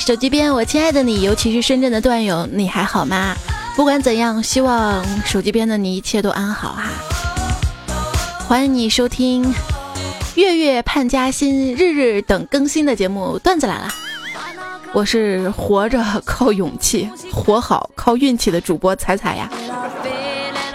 [0.00, 3.36] 手机边，我亲爱的你，尤其是深圳的段友，你还好吗？
[3.76, 6.90] 不管怎样，希望手机边的你一切都安好哈。
[8.46, 9.54] 欢迎你收听
[10.34, 13.88] 月月盼加薪，日日等更新的节目，段子来了。
[14.92, 19.48] 我是活着靠勇气，活好靠运气的主播彩彩呀。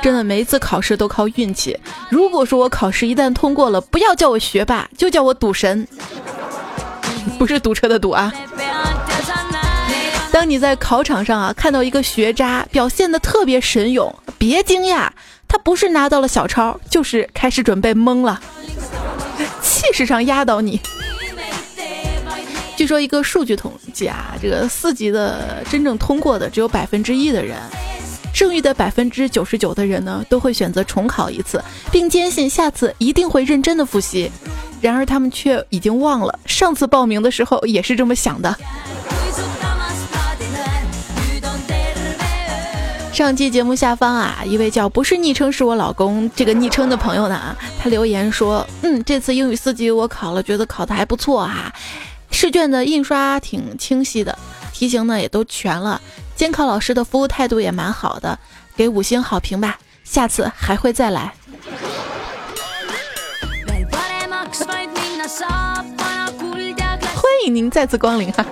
[0.01, 1.77] 真的，每一次考试都靠运气。
[2.09, 5.87] 如果说我考试一旦通过了，不要叫我学霸，就叫我赌神，
[7.37, 8.33] 不是堵车的堵啊。
[10.31, 15.09] 当你在考场上啊看到一个学渣表现的特别神勇，别惊讶，
[15.47, 18.39] 他不是拿到了小抄，就是开始准备懵了，
[19.61, 20.79] 气势上压倒你。
[22.75, 27.57] 据说一个数据统计啊，这个四级的真正通过的只有百分之一的人，
[28.31, 31.59] 剩余的百分之九十九的人呢，都会选择重考一次，
[31.91, 34.31] 并坚信下次一定会认真的复习。
[34.79, 38.55] 然而他们却已经忘了上次报名的时候也是这么想的。
[43.17, 51.73] 上期节目下方啊，一位叫不是昵称是我老公这个昵称的朋友呢啊，他留言说，嗯，这次英语四级我考了，觉得考的还不错哈，
[52.29, 54.37] 试卷的印刷挺清晰的，
[54.71, 55.99] 题型呢也都全了，
[56.35, 58.37] 监考老师的服务态度也蛮好的，
[58.75, 61.33] 给五星好评吧，下次还会再来。
[67.15, 68.45] 欢迎您再次光临哈。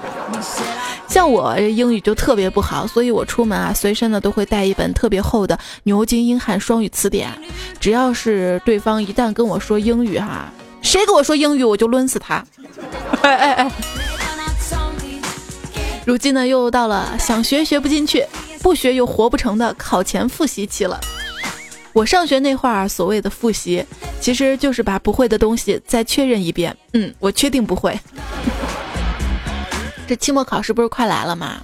[1.15, 7.31] 像我英语就特别不好，所以我出门啊，随身呢都会带一本特别厚的牛津英汉双语词典。
[7.79, 12.45] 只要是对方一旦跟我说英语哈，谁跟我说英语我就抡死他。
[13.21, 13.71] 哎哎哎！
[16.05, 18.25] 如今呢又到了想学学不进去，
[18.61, 20.99] 不学又活不成的考前复习期了。
[21.93, 23.85] 我上学那会儿所谓的复习，
[24.19, 26.75] 其实就是把不会的东西再确认一遍。
[26.91, 27.97] 嗯，我确定不会。
[30.07, 31.57] 这期末考试不是快来了吗？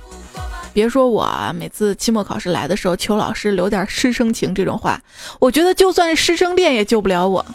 [0.73, 1.29] 别说我
[1.59, 5.01] 每次期末考试来的时候求老师留点师生情这种话，
[5.37, 7.45] 我觉得就算是师生恋也救不了我。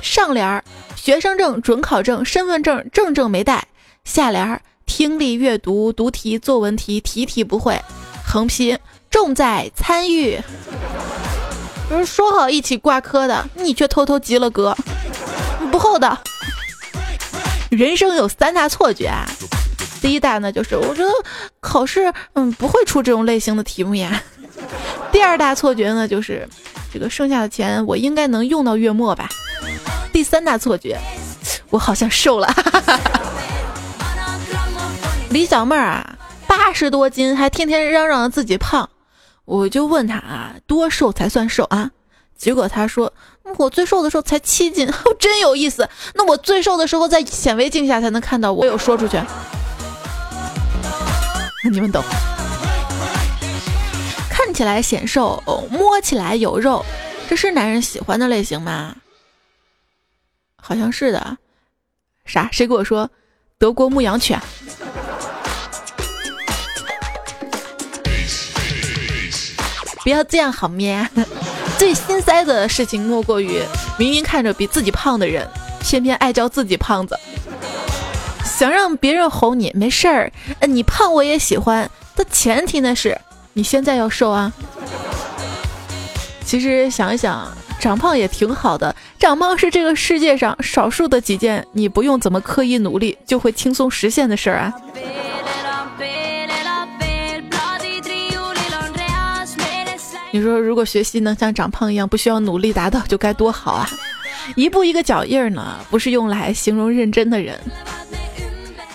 [0.00, 0.62] 上联儿
[0.94, 3.66] 学生证、准考证、身份证证证没带，
[4.04, 7.82] 下联儿听力、阅读、读题、作文题题题不会，
[8.24, 8.78] 横批
[9.10, 10.40] 重在参与。
[11.88, 14.76] 不是说好一起挂科的，你却偷偷及了格，
[15.70, 16.16] 不厚道。
[17.72, 19.26] 人生有三大错觉啊，
[20.02, 21.10] 第一大呢就是我觉得
[21.58, 24.22] 考试嗯不会出这种类型的题目呀。
[25.10, 26.46] 第二大错觉呢就是
[26.92, 29.26] 这个剩下的钱我应该能用到月末吧。
[30.12, 30.98] 第三大错觉，
[31.70, 32.54] 我好像瘦了。
[35.30, 38.90] 李小妹儿啊，八十多斤还天天嚷嚷自己胖，
[39.46, 41.90] 我就问她啊，多瘦才算瘦啊？
[42.36, 43.14] 结果她说。
[43.58, 44.88] 我最瘦的时候才七斤，
[45.18, 45.88] 真有意思。
[46.14, 48.64] 那我最瘦的时候在显微镜下才能看到我。
[48.64, 49.20] 有说出去，
[51.70, 52.02] 你们懂。
[54.30, 56.84] 看起来显瘦，摸起来有肉，
[57.28, 58.96] 这是男人喜欢的类型吗？
[60.56, 61.38] 好像是的。
[62.24, 62.48] 啥？
[62.52, 63.10] 谁给我说
[63.58, 64.40] 德国牧羊犬？
[70.02, 71.08] 不要这样好咩？
[71.82, 73.60] 最心塞的事情莫过于，
[73.98, 75.44] 明明看着比自己胖的人，
[75.80, 77.18] 偏偏爱叫自己胖子。
[78.44, 80.32] 想让别人哄你没事儿，
[80.68, 81.90] 你胖我也喜欢。
[82.14, 83.20] 但前提呢是，
[83.54, 84.52] 你现在要瘦啊。
[86.44, 88.94] 其实想一想，长胖也挺好的。
[89.18, 94.72] 长胖是这个世界上少数的几件你不用怎么刻意努力就会轻松实现的事儿啊。
[100.34, 103.86] 你说，如果学习能像长胖一样，不需要努力达到，就该多好啊！
[104.56, 107.60] 一步一个脚印儿呢，不是用来形容认真的人。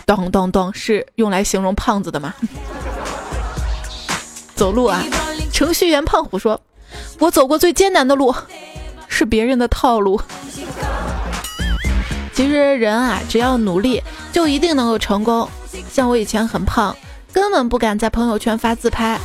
[0.04, 2.34] 咚咚咚，是用来形容胖子的吗？
[4.56, 5.04] 走路啊，
[5.54, 6.60] 程序员胖虎说
[7.20, 8.34] ：“我走过最艰难的路，
[9.08, 10.20] 是别人的套路。”
[12.34, 14.02] 其实人啊，只要努力，
[14.32, 15.48] 就一定能够成功。
[15.92, 16.98] 像我以前很胖，
[17.32, 19.20] 根本不敢在朋友圈发自拍。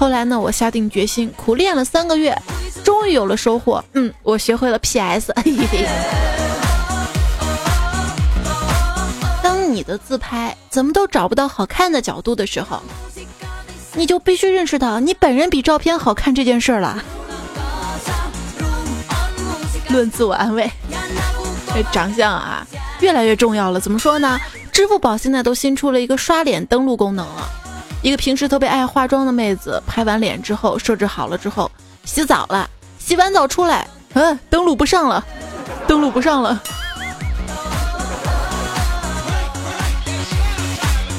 [0.00, 2.34] 后来呢，我下定决心，苦练了三个月，
[2.82, 3.84] 终于有了收获。
[3.92, 5.30] 嗯，我学会了 PS。
[9.42, 12.80] 当你的自拍怎么都找不到好看的角度的时候，
[13.92, 17.04] 你就必须认识到你本人比照片好看这件事儿了。
[19.90, 20.70] 论自我安慰，
[21.74, 22.66] 这长相啊，
[23.00, 23.78] 越来越重要了。
[23.78, 24.40] 怎么说呢？
[24.72, 27.50] 支付宝现在都新出了一个刷脸登录功能了。
[28.02, 31.70] 一个平时特别爱化妆的妹子，拍完脸之后，设置好了之后，
[32.04, 32.68] 洗澡了，
[32.98, 35.22] 洗完澡出来，嗯，登录不上了，
[35.86, 36.58] 登录不上了。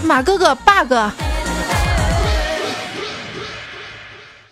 [0.03, 0.93] 马哥哥 bug。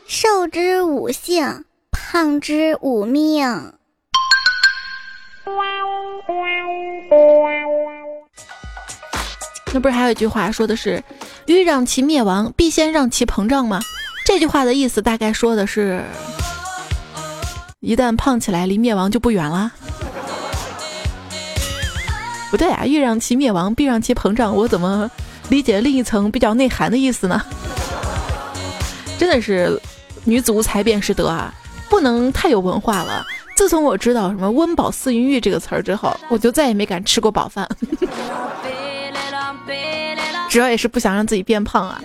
[0.05, 3.73] 瘦之五性，胖之五命。
[9.71, 11.03] 那不是还有一句话说的是
[11.53, 13.81] “欲让其灭亡，必先让其膨胀”吗？
[14.23, 16.03] 这句话的意思大概说的是，
[17.79, 19.71] 一旦胖起来，离灭亡就不远了。
[22.51, 24.55] 不对啊，欲让其灭亡，必让其膨胀。
[24.55, 25.09] 我怎么
[25.49, 27.41] 理解另一层比较内涵的意思呢？
[29.17, 29.81] 真的是
[30.23, 31.51] 女子无才便是德啊，
[31.89, 33.25] 不能太有文化了。
[33.55, 37.67] 自从我知道什么“温饱思淫欲”这个词儿之后，我就再也没敢吃过饱饭。
[40.49, 42.01] 主要也是不想让自己变胖啊，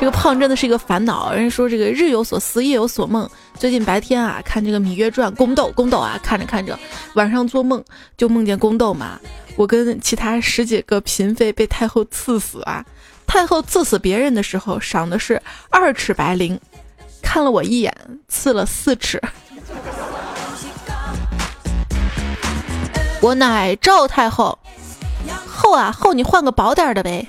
[0.00, 1.32] 这个胖真的是一个烦恼。
[1.32, 3.28] 人家说这个日有所思，夜有所梦。
[3.54, 6.76] 最近白天啊，看这个《芈月传》宫斗，宫斗啊，看着看着，
[7.14, 7.84] 晚上做梦
[8.16, 9.20] 就梦见宫斗嘛。
[9.56, 12.82] 我跟其他十几个嫔妃被太后赐死啊！
[13.26, 16.58] 太后赐死别人的时候，赏的是二尺白绫，
[17.22, 17.94] 看了我一眼，
[18.26, 19.20] 赐了四尺。
[23.20, 24.58] 我乃赵太后，
[25.46, 27.26] 后啊后，你换个薄点的呗。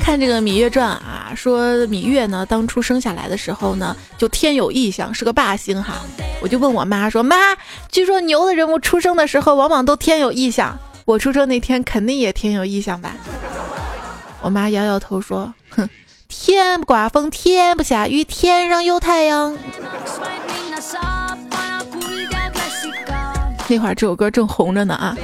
[0.00, 5.94] 看这个《芈月传》啊，说芈月呢，当初生下来的时候呢，就天有异象，是个霸星哈。
[6.40, 7.36] 我就问我妈说：“妈，
[7.90, 10.78] 据说牛的人物出生的时候，往往都天有异象。
[11.06, 13.16] 我出生那天肯定也天有异象吧？”
[14.42, 15.88] 我妈摇摇头说：“哼，
[16.28, 19.56] 天不刮风，天不下雨，天上有太阳。”
[23.68, 25.16] 那会儿这首歌正红着呢啊！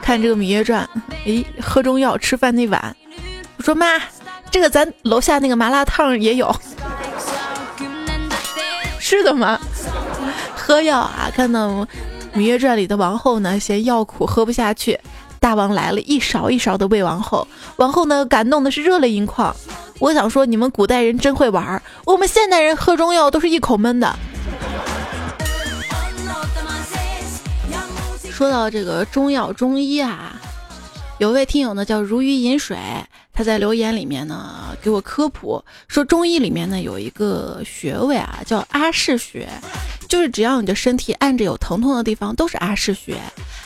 [0.00, 0.88] 看这个《芈月传》，
[1.26, 2.96] 诶，喝中药吃饭那碗。
[3.56, 3.86] 我说妈，
[4.50, 6.54] 这个咱楼下那个麻辣烫也有，
[8.98, 9.60] 是的吗？
[10.56, 11.68] 喝药啊，看到
[12.34, 14.98] 《芈月传》里的王后呢，嫌药苦喝不下去，
[15.38, 17.46] 大王来了一勺一勺的喂王后，
[17.76, 19.54] 王后呢感动的是热泪盈眶。
[19.98, 24.16] 我想说，你们古代人真会玩，我们现代人喝中药都是一口闷的。
[28.42, 30.34] 说到这个中药中医啊。
[31.18, 32.76] 有位听友呢叫如鱼饮水，
[33.32, 39.48] 他在留言里面呢给我科普说，中医里面呢有一个穴位啊叫阿是穴，
[40.08, 43.16] 就是只要你的身体按着有疼痛的地方都是阿是穴。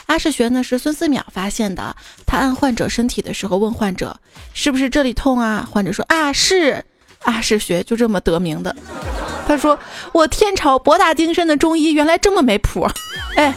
[0.08, 1.96] 阿是穴呢是孙思邈发现的，
[2.26, 4.14] 他按患者身体的时候问患者
[4.52, 6.84] 是不是这里痛啊，患者说啊是，
[7.22, 8.76] 阿是穴就这么得名的。
[9.48, 9.78] 他说
[10.12, 12.86] 我天朝博大精深的中医原来这么没谱，
[13.38, 13.54] 哎。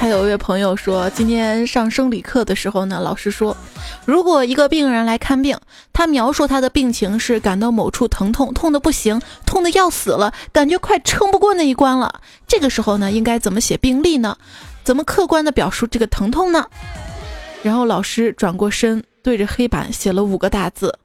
[0.00, 3.56] 还有一位朋友说，今天上生理课的时候呢，老师说，
[4.06, 5.58] 如果一个病人来看病，
[5.92, 12.20] 他描述他的病情是感到某处疼痛，痛的不行，痛的要死了，感觉快撑不过那一关了。
[12.46, 14.36] 这个时候呢，应该怎么写病历呢？
[14.84, 16.66] 怎么客观的表述这个疼痛呢？
[17.64, 20.96] 然后老师转过身，对着黑板写了五个大字：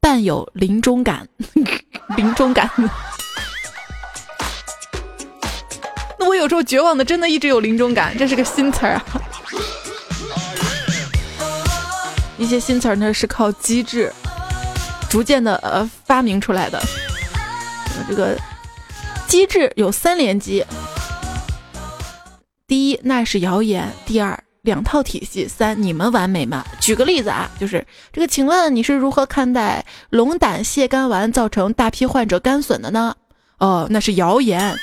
[0.00, 1.26] 伴有临终感。
[2.14, 2.70] 临终感。
[6.18, 9.04] 那我有时候绝望的，真的一直有临终感，这是个新词儿啊。
[12.38, 14.12] 一些新词儿呢是靠机智
[15.08, 16.82] 逐渐的呃发明出来的。
[18.08, 18.36] 这个
[19.28, 20.64] 机智有三连击：
[22.66, 26.64] 第一，那是谣言；第二，两套体系；三，你们完美吗？
[26.80, 33.14] 举个例子啊，就是这个，请问你是如何看待龙胆泻肝丸造成大批患者肝损的呢？
[33.58, 34.76] 哦，那是谣言。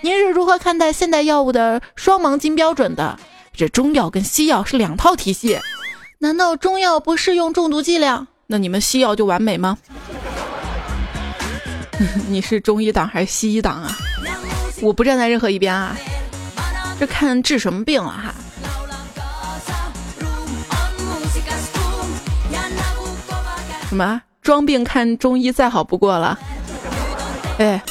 [0.00, 3.18] 您是如何看待现代药物的双盲金标准的？
[3.52, 5.58] 这中药跟西药是两套体系，
[6.18, 8.28] 难道中药不适用中毒剂量？
[8.46, 9.76] 那你们西药就完美吗？
[12.28, 13.96] 你是中医党还是西医党啊？
[14.80, 15.96] 我不站在任何一边啊，
[17.00, 18.32] 这看治什么病了哈。
[23.88, 26.38] 什么装病看中医再好不过了？
[27.58, 27.82] 哎。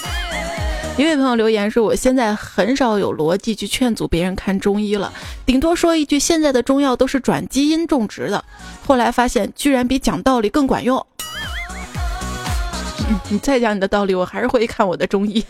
[0.97, 5.13] 一位朋友留言说：“我现在很少有逻辑去劝阻别人看中医了，
[5.45, 8.43] 顶多说一句现在的中药都是转基因种植的。
[8.83, 11.05] 后来发现居然比讲道理更管用。
[13.29, 15.45] 你再讲你的道理，我还是会看我的中医。”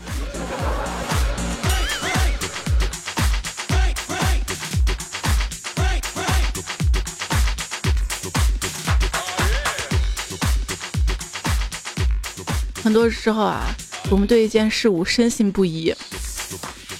[12.84, 13.64] 很多时候啊。
[14.10, 15.94] 我们对一件事物深信不疑，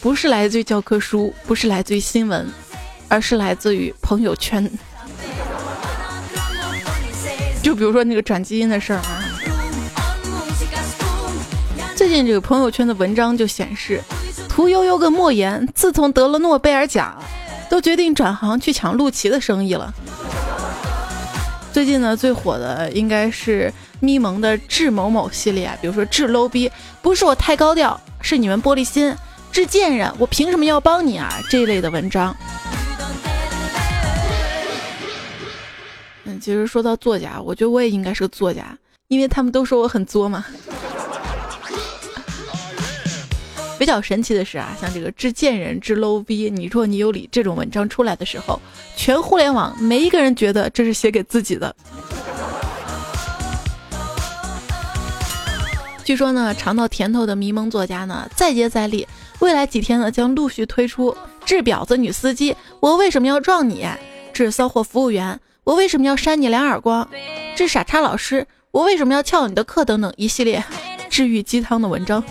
[0.01, 2.47] 不是来自于教科书，不是来自于新闻，
[3.09, 4.71] 而是来自于朋友圈。
[7.63, 9.25] 就比如说那个转基因的事儿啊，
[11.97, 14.03] 最近这个朋友圈的文章就显示，
[14.47, 17.17] 屠呦呦跟莫言自从得了诺贝尔奖，
[17.71, 19.93] 都决定转行去抢陆琪的生意了。
[21.73, 26.71] 最近呢，最火的应该是咪蒙的智某某系列啊，比如说智 low 逼，
[27.03, 29.15] 不是我太高调，是你们玻璃心，
[29.51, 31.41] 智贱人，我凭什么要帮你啊？
[31.51, 32.35] 这一类的文章。
[36.25, 38.77] 嗯，其实说到作家，我觉得我也应该是个作家，
[39.09, 40.45] 因为他们都说我很作嘛。
[43.79, 48.61] 比较神奇的是啊，像这个致贱人、致 low 逼，你若你有理这种文章出来的时候，
[48.97, 51.75] 全互联网没一个人觉得这是写给自己的。
[56.09, 59.07] 据说呢，尝到甜头的迷蒙作家呢，再接再厉，
[59.41, 63.87] 未来几天呢将陆续推出治婊子女司机，我为什么要撞你？
[64.33, 67.07] 治骚货服务员，我为什么要扇你两耳光？
[67.55, 69.85] 治傻叉老师，我为什么要翘你的课？
[69.85, 70.65] 等等一系列
[71.11, 72.25] 治愈鸡汤的文章。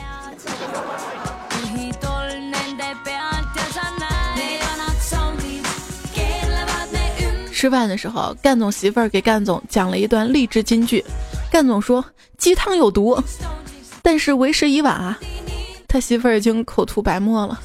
[7.54, 11.06] 吃饭的时候，干总媳妇儿给干总讲了一段励志金句。
[11.52, 12.04] 干总说
[12.40, 13.16] 鸡汤有毒，
[14.08, 15.20] 但是为时已晚啊，
[15.86, 17.60] 他媳妇儿已经口吐白沫了。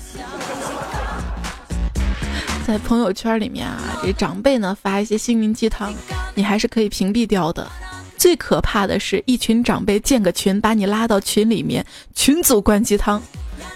[2.67, 5.95] 在朋友圈里面啊，这长辈呢发一些心灵鸡汤，
[6.35, 7.71] 你还是可以屏蔽掉的。
[8.17, 13.23] 最可怕的是一群长辈建个群，把你拉到群里面，群组灌鸡汤，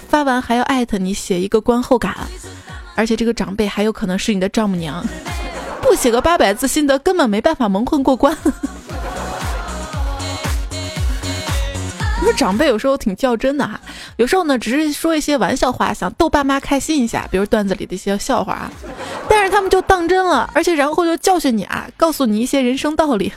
[0.09, 2.17] 发完还要艾特你写一个观后感，
[2.97, 5.07] 而且这个长辈还有可能是你的丈母娘。
[5.81, 8.37] 不写个八百字心得，根本没办法蒙混过关。
[12.27, 13.81] 说长辈有时候挺较真的哈，
[14.17, 18.73] 有时候呢只是说一些玩笑话，想逗爸妈开心一下，比如段子里的一些笑话啊，
[19.29, 23.33] 但是他们就当真了，而且然后就教训你啊，告诉你一些人生道理。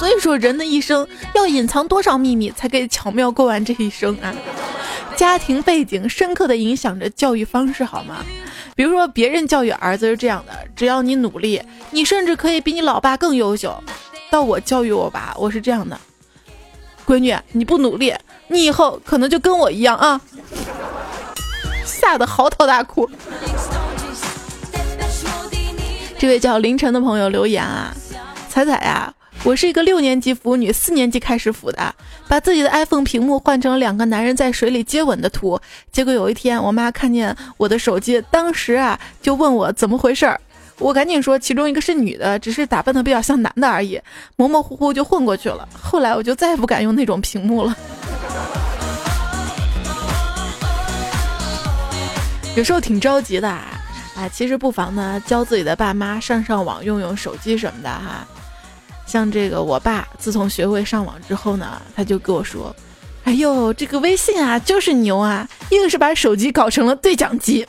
[0.00, 1.06] 所以说，人的一生
[1.36, 4.34] 要隐藏多少秘密，才可以巧妙过完这一生啊？
[5.14, 8.16] 家庭背景深刻的影响着教育方式，好吗？
[8.74, 13.80] 比如说，别人教育儿子是这样的：只要你努力，你甚至可以比你老爸更优秀。
[14.28, 15.98] 到我教育我爸，我是这样的：
[17.06, 18.12] 闺女，你不努力，
[18.48, 20.20] 你以后可能就跟我一样啊！
[21.84, 23.08] 吓得嚎啕大哭。
[26.18, 27.94] 这位叫凌晨的朋友留言啊，
[28.48, 29.12] 彩彩呀。
[29.44, 31.94] 我是一个六年级腐女，四年级开始腐的，
[32.26, 35.60] 把自己的 iPhone 屏幕换成两个男人在水里接吻的图。
[35.92, 40.40] 结果有一天，我妈看见我的手机，当时啊就问我怎么回事儿。
[40.78, 44.00] 我赶紧说，其中一个是女的，只是打扮的比较像男的而已，
[44.36, 45.66] 模模糊糊就混过去了。
[45.72, 47.74] 后来我就再也不敢用那种屏幕了。
[52.56, 53.64] 有时候挺着急的啊，
[54.16, 58.26] 啊，其实不妨呢教自己的爸妈上上网，用用手机什么的哈。
[59.06, 62.74] 像这个，我爸自从学会上网之后呢，他就跟我说
[63.24, 67.66] ：“哎呦，这个微信啊，就是牛啊，硬是把手机搞成了对讲机。”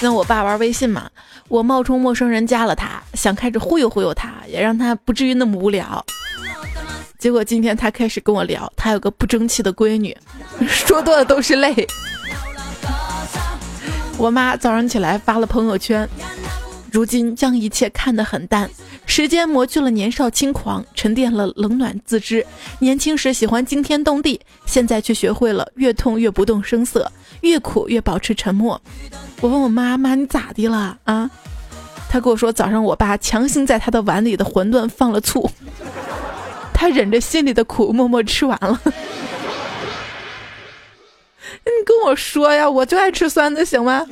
[0.00, 1.10] 跟我爸玩微信嘛，
[1.46, 6.02] 我冒充陌生人加了他，想开始忽悠忽悠他，也让他不至于那么无聊。
[7.18, 10.16] 结果今天他开始跟我聊，他有个不争气的闺女，
[10.66, 11.86] 说多了都是泪。
[14.16, 16.08] 我妈早上起来发了朋友圈。
[16.90, 18.68] 如今将一切看得很淡，
[19.06, 22.44] 时间磨去了年少轻狂，沉淀了冷暖自知。
[22.80, 28.80] 年轻时喜欢惊天动地，现在却学会了越痛越不动声色，越苦越保持沉默。
[29.40, 31.30] 我问我妈妈你咋的了啊？
[32.10, 35.50] 她跟我说早上我爸强行在她的碗里的馄饨放了醋，
[36.74, 38.78] 她忍着心里的苦默默吃完了。
[41.62, 44.06] 你跟我说呀，我就爱吃酸的，行吗？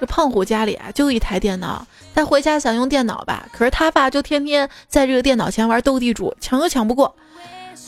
[0.00, 7.14] 这胖虎家里啊就一台电脑，他回家想用电脑吧，可是他爸就天天在这个电脑前玩斗地主，抢都抢不过。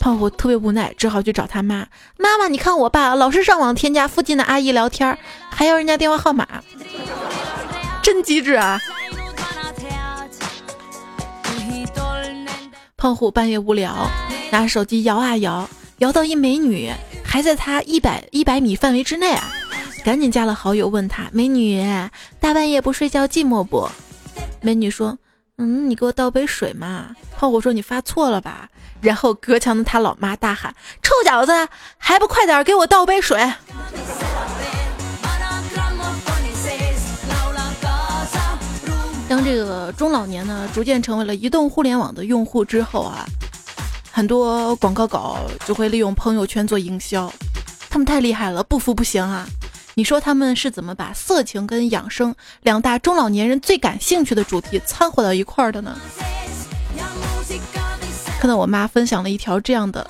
[0.03, 1.87] 胖虎特别无奈，只好去找他妈。
[2.19, 5.17] 妈妈，你看我爸老是上网添加附近的阿姨聊天，
[5.49, 6.45] 还要人家电话号码，
[8.03, 8.81] 真机智啊！
[12.97, 14.11] 胖虎半夜无聊，
[14.51, 16.91] 拿手机摇啊摇，摇到一美女，
[17.25, 19.53] 还在他一百一百米范围之内啊。
[20.03, 21.81] 赶紧加了好友，问他美女，
[22.41, 23.89] 大半夜不睡觉寂寞不？
[24.61, 25.17] 美女说
[25.63, 28.69] ：“嗯，你给我倒杯水嘛。”胖虎说：“你发错了吧？”
[29.01, 31.53] 然后隔墙的他老妈大喊：“臭小子，
[31.99, 33.39] 还不快点给我倒杯水！”
[39.29, 43.25] 当这个中老年呢逐渐成为了移动互联网的用户之后啊，
[44.11, 47.33] 很多广告稿就会利用朋友圈做营销，
[47.89, 49.47] 他们太厉害了，不服不行啊！
[49.95, 55.97] 你说他们是怎么把色情跟养生两大中老年人最感兴趣的主题掺和到一块儿的呢？
[58.41, 60.09] 看到我妈分享了一条这样的：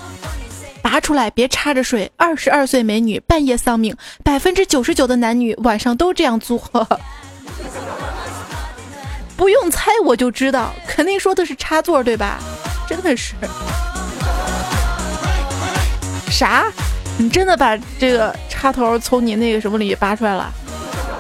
[0.81, 6.59] 拔出来别插着睡，二十二岁美女半夜丧命，百分之九十九的男女晚上都这样做。
[9.37, 12.39] 不用猜我就知道，肯定说的是插座对吧？
[12.89, 13.35] 真的是。
[16.31, 16.65] 啥？
[17.19, 20.53] 你真的把这个插头从你那个什么里拔出来了？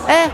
[0.06, 0.30] 哎。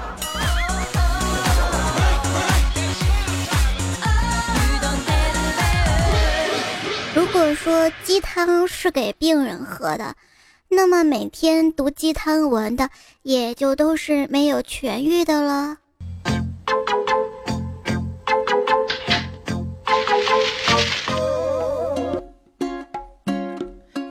[7.14, 10.14] 如果说鸡汤是给病人喝的，
[10.68, 12.88] 那么每天读鸡汤文的
[13.22, 15.76] 也就都是没有痊愈的了。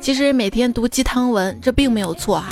[0.07, 2.47] 其实每天读鸡汤文，这并没有错哈，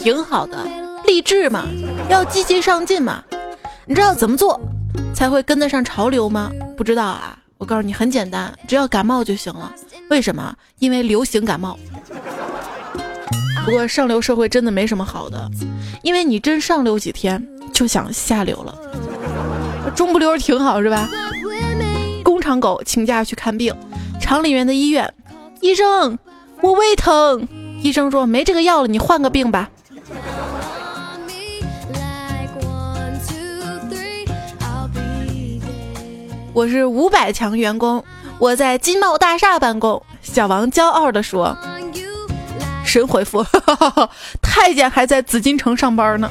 [0.00, 0.66] 挺好的，
[1.06, 1.66] 励志嘛，
[2.08, 3.22] 要积极上进嘛。
[3.84, 4.58] 你知道怎么做
[5.14, 6.50] 才会跟得上潮流吗？
[6.78, 9.70] 不知道啊，我告诉你，很简单，只要感冒就行了。
[10.08, 10.56] 为什么？
[10.78, 11.78] 因为流行感冒。
[13.66, 15.46] 不过上流社会真的没什么好的，
[16.02, 18.74] 因为你真上流几天就想下流了。
[19.94, 21.06] 中不溜挺好是吧？
[22.24, 23.74] 工厂狗请假去看病，
[24.18, 25.12] 厂里面的医院，
[25.60, 26.18] 医生。
[26.60, 27.46] 我胃疼，
[27.82, 29.70] 医生说没这个药了，你换个病吧。
[36.52, 38.04] 我是五百强员工，
[38.38, 40.02] 我在金茂大厦办公。
[40.20, 41.56] 小王骄傲地说
[42.84, 43.46] ：“神回复，
[44.42, 46.28] 太监还在紫禁城上班呢。”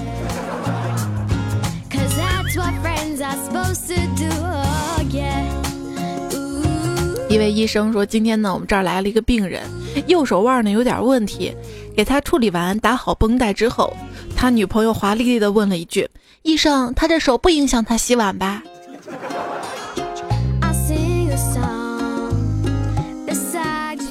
[7.37, 9.61] 一位医生说：“今天呢，我们这儿来了一个病人，
[10.07, 11.55] 右手腕呢有点问题，
[11.95, 13.95] 给他处理完，打好绷带之后，
[14.35, 16.09] 他女朋友华丽丽的问了一句
[16.41, 18.63] ：‘医生，他这手不影响他洗碗吧？’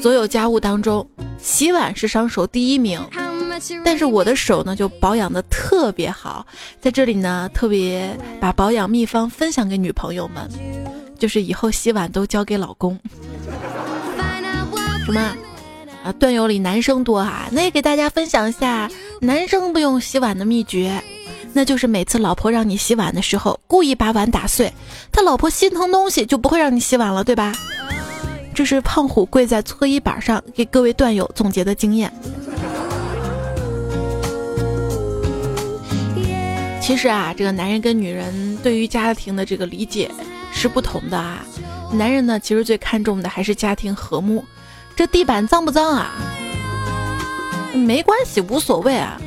[0.01, 1.05] 所有家务当中，
[1.37, 3.01] 洗碗是伤手第一名，
[3.85, 6.47] 但是我的手呢就保养的特别好，
[6.81, 10.49] 在这里呢特别把保养秘方分享给女朋友们。”
[11.19, 12.99] 就是以后洗碗都交给老公。
[15.05, 16.13] 什么啊？
[16.19, 21.03] 段友里男生多啊，那也给大家分享一下男生不用洗碗的秘诀，
[21.53, 24.73] 那就是每次老婆让你洗碗的时候，故意把碗打碎，
[25.11, 27.53] 他老婆心疼东西就不会让你洗碗了，对吧？
[28.55, 32.13] 这是胖虎跪在搓衣板上给各位段友总结的经验。
[36.81, 40.11] 其实啊，这个男人跟女人对于家庭的这个理解。
[40.57, 41.45] 是不同的啊，
[41.93, 44.43] 男人呢，其实最看重的还是家庭和睦。
[44.97, 46.15] 这地板脏不脏啊？
[47.75, 49.21] 没关系，无所谓啊。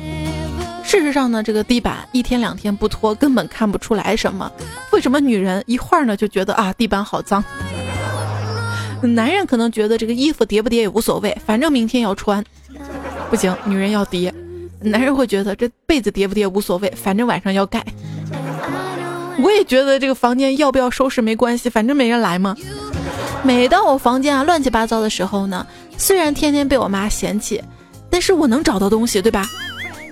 [0.82, 4.50] 事实上呢，这个地板一天两天不拖，根本看不出来什么。
[4.90, 7.44] 为什么女人一会儿呢就觉得啊地板好脏？
[9.00, 12.44] 男人可能觉得这个衣服叠不叠也无所谓，反正明天要穿。
[13.30, 14.34] 不行，女人要叠。
[14.80, 17.84] 男人会觉得这被子叠不叠无所谓，反正晚上要盖。
[19.42, 22.54] 我也觉得这个房间要不要收拾没关系，反正没人来嘛。
[23.42, 27.62] 每当我房间啊乱七八糟的时候呢，虽然天天被我妈嫌弃，
[28.10, 29.46] 但是我能找到东西，对吧？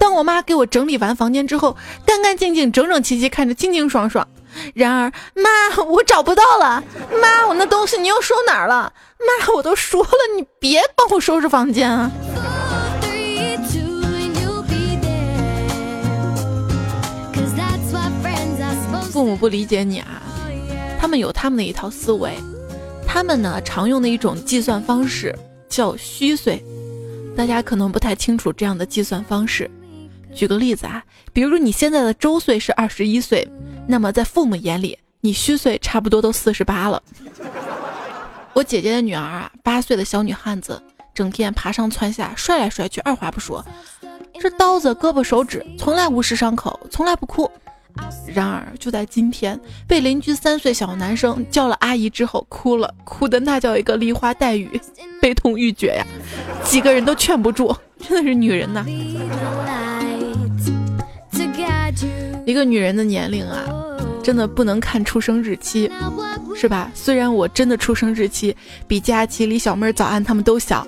[0.00, 4.26] 当我妈给我整理完房间之后，干干净净、整整齐齐，看着清清爽爽。
[4.74, 6.82] 然而，妈，我找不到了。
[7.20, 8.92] 妈，我那东西你又收哪儿了？
[9.18, 12.10] 妈，我都说了，你别帮我收拾房间啊。
[19.18, 20.22] 父母不理解你啊，
[20.96, 22.38] 他们有他们的一套思维，
[23.04, 25.36] 他们呢常用的一种计算方式
[25.68, 26.62] 叫虚岁，
[27.36, 29.68] 大家可能不太清楚这样的计算方式。
[30.32, 31.02] 举个例子啊，
[31.32, 33.44] 比如你现在的周岁是二十一岁，
[33.88, 37.02] 那么在父母眼里，你虚岁差不多都四十八了。
[38.52, 40.80] 我姐姐的女儿啊，八岁的小女汉子，
[41.12, 43.66] 整天爬上蹿下，摔来摔去，二话不说，
[44.38, 47.50] 这刀子、胳膊、手指从来无视伤口，从来不哭。
[48.34, 54.80] 然而，就在今天，被邻居三岁小男生叫了阿姨之后，哭了，哭的那叫一个梨花带雨，
[55.20, 56.06] 悲痛欲绝呀！
[56.64, 58.84] 几个人都劝不住，真的是女人呐。
[62.44, 63.64] 一个女人的年龄啊，
[64.22, 65.90] 真的不能看出生日期，
[66.54, 66.90] 是吧？
[66.94, 68.56] 虽然我真的出生日期
[68.86, 70.86] 比佳琪、李小妹、早安他们都小，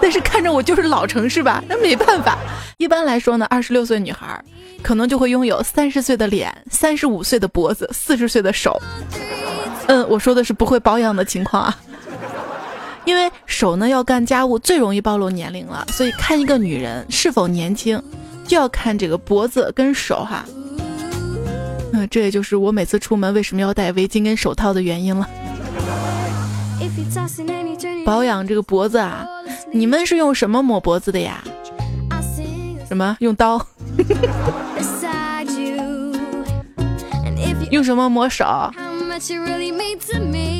[0.00, 1.62] 但是看着我就是老成，是吧？
[1.68, 2.38] 那没办法。
[2.76, 4.42] 一般来说呢，二十六岁女孩。
[4.82, 8.80] 可能就会拥有三十岁的脸、三十五岁的脖子、四十岁的手。
[9.88, 11.76] 嗯，我说的是不会保养的情况啊。
[13.04, 18.00] 因为手呢要干家务最容易暴露年龄了，所以看一个女人是否年轻，
[18.46, 20.44] 就要看这个脖子跟手哈。
[21.92, 25.28] 嗯，这也就是我每次出门为什么要戴围巾跟手套的原因了。
[28.04, 29.26] 保养这个脖子啊，
[29.76, 31.44] 你们是用什么抹脖子的呀？
[32.88, 33.60] 什么用刀？
[37.70, 38.46] 用什么抹手？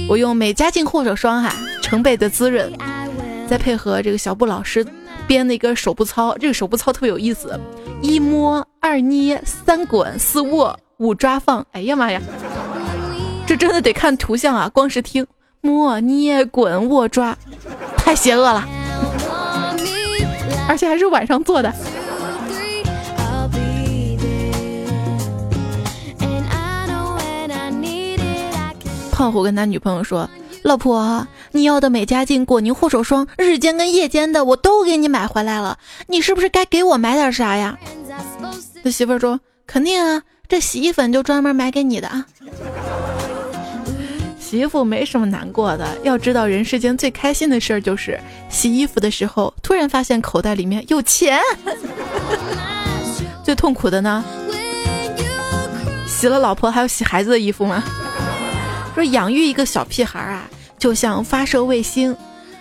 [0.07, 1.51] 我用美加净护手霜哈，
[1.81, 2.71] 成倍的滋润，
[3.49, 4.87] 再配合这个小布老师
[5.27, 7.59] 编的一个手部操，这个手部操特别有意思，
[8.03, 12.21] 一摸二捏三滚四握五抓放，哎呀妈呀，
[13.47, 15.27] 这真的得看图像啊，光是听
[15.63, 17.35] 摸捏滚握抓，
[17.97, 18.69] 太邪恶了，
[20.69, 21.73] 而且还是晚上做的。
[29.13, 30.29] 胖虎跟他女朋友说
[30.63, 37.79] ：“老婆，你要的美加净果泥护手霜，日间跟夜间的我都给你买回来了，你是不是该给我买点啥呀？”
[38.85, 42.27] 他媳妇儿说：“肯定啊，这洗衣粉就专门买给你的啊。”
[44.57, 51.41] 衣服没什么难过的，要知道人世间最开心的事儿就是洗衣服的时候突然发现口袋里面有钱。
[53.45, 54.25] 最痛苦的呢，
[56.07, 57.83] 洗了老婆还要洗孩子的衣服吗？
[58.95, 62.17] 说养育一个小屁孩啊，就像发射卫星，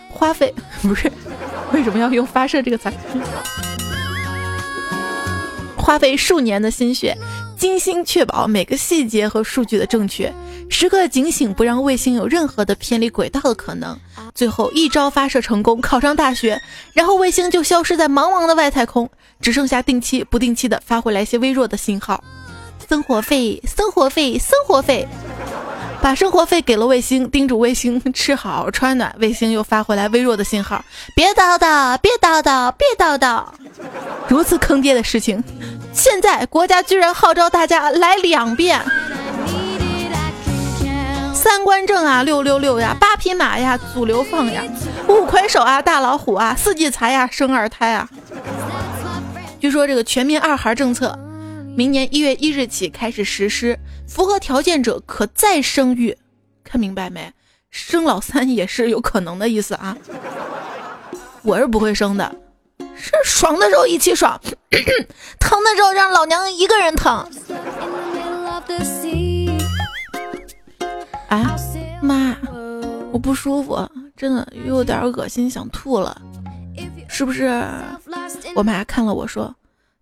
[0.10, 0.54] 花费
[0.84, 1.12] 不是？
[1.72, 2.92] 为什么要用“发射”这个词？
[5.76, 7.18] 花费数年的心血，
[7.58, 10.34] 精心确保每个细节和数据的正确，
[10.70, 13.98] 时刻警醒不让卫星有任何的偏离轨道的可能。
[14.34, 16.62] 最后一招发射成功，考上大学，
[16.94, 22.22] 然后卫星就消失在茫茫的外太空，只剩下定期、不定期的发回来一些微弱的信号。
[22.89, 25.08] 生活费，生活费，生活费。
[26.06, 29.15] 把生活费给了卫星，叮嘱卫星 吃好穿暖。
[29.18, 33.44] 卫星又发回来微弱的信号：别叨叨，别叨叨，别叨叨。
[34.28, 35.44] 如此坑爹的事情，
[35.91, 38.80] 现在国家居然号召大家来两遍。
[41.34, 44.63] 三观正啊，六六六呀，八匹马呀，祖流放呀，
[45.08, 48.08] 五魁首啊，大老虎啊，四季财呀，生二胎啊。
[49.60, 51.18] 据说这个全民二孩政策。
[51.78, 56.18] 明年一月一日起开始实施，符合条件者可再生育。
[56.63, 57.32] 看明白没？
[57.70, 59.98] 生老三也是有可能的意思啊。
[61.44, 62.36] 我是不会生的，
[62.96, 64.39] 是爽的时候一起爽，
[65.39, 67.28] 疼的时候让老娘一个人疼。
[71.28, 71.46] 哎，
[72.02, 72.36] 妈，
[73.12, 76.20] 我不舒服，真的有点恶心，想吐了。
[77.08, 77.63] 是不是？
[78.56, 79.54] 我妈看了我说。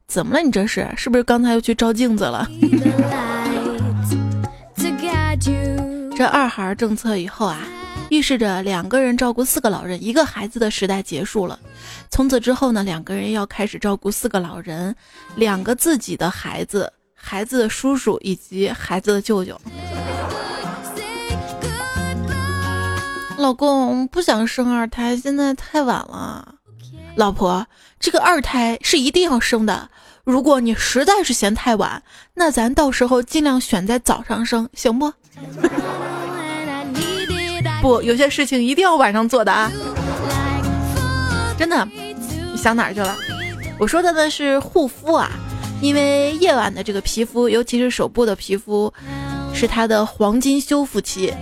[0.08, 0.42] 怎么了？
[0.42, 2.48] 你这是是不是刚才又去照镜子了？
[6.16, 7.60] 这二孩政策以后啊，
[8.10, 11.60] 预示着两个人照顾四个老人一个孩子的时代结束了。
[12.12, 14.96] 从此之后呢，两个人要开始照顾四个老人，
[15.36, 19.60] 两个自己的孩子、孩子的叔叔以及孩子的舅舅。
[23.38, 26.56] 老公不想生二胎，现在太晚了。
[27.16, 27.66] 老婆，
[28.00, 29.90] 这个二胎是一定要生的。
[30.24, 32.04] 如果你实在是嫌太晚，
[32.36, 35.12] 那咱到时候尽量选在早上生，行不？
[37.82, 39.72] 不，有些事情一定要晚上做的啊！
[41.58, 41.88] 真的，
[42.52, 43.16] 你想哪儿去了？
[43.78, 45.30] 我说的呢是护肤啊，
[45.82, 48.94] 因为夜晚的这个皮肤，尤其是手部的皮肤，
[49.54, 51.34] 是它的黄金修复期，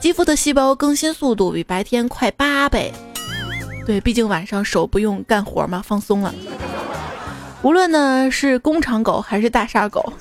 [0.00, 2.92] 肌肤的细胞更新速度比白天快八倍。
[3.86, 6.34] 对，毕竟晚上手不用干活嘛，放松了。
[7.62, 10.12] 无论呢是工厂狗还是大厦狗，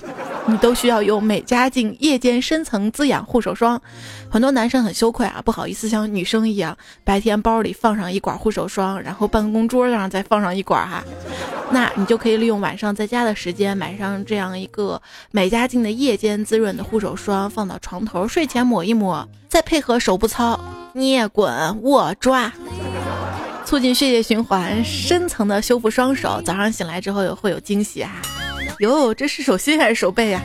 [0.50, 3.80] 你都需要用美加净夜间深层滋养护手霜。
[4.30, 11.04] 很多男生很羞愧啊，不好意思像女生一样，白天包里放上一管护手霜，然后办公桌上再放上一管哈。
[11.72, 15.00] 那你就可以利用晚上在家的时间，买上这样一个
[15.32, 20.60] 美加净的夜间滋润的护手霜，放到床头，睡前抹一抹，再配合手部操，
[20.94, 22.52] 捏、滚、握、抓。
[23.66, 26.42] 促进血液循环，深层的修复双手。
[26.44, 28.20] 早上醒来之后也会有惊喜啊！
[28.82, 30.42] 哟，这是手心还是手背呀？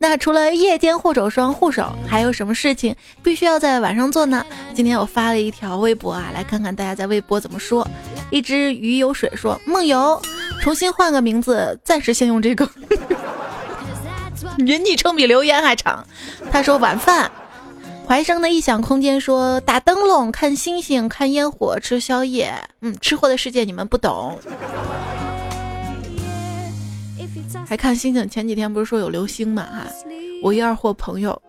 [0.00, 4.44] 那除了夜间护手霜护手，还有什么事情必须要在晚上做呢？
[4.72, 7.86] 今天我发了一条微博啊，来看看大家在微博怎么说。
[8.30, 10.20] 一只鱼有水说：“梦游，
[10.60, 12.68] 重新换个名字，暂时先用这个。
[14.58, 16.06] ”人昵称比留言还长。
[16.52, 17.30] 他说晚饭。
[18.06, 24.38] 怀生的异想空间说：“打灯笼、看星星、看烟火、吃宵夜。”嗯，吃货的世界你们不懂。
[27.68, 28.26] 还看星星？
[28.28, 29.62] 前几天不是说有流星嘛？
[29.64, 29.84] 哈，
[30.42, 31.40] 我一二货朋友，